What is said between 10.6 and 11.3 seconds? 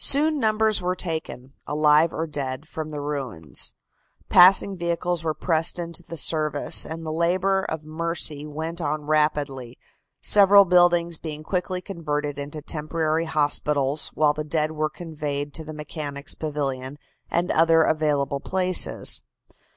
buildings